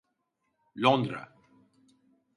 Londra… 0.73 1.29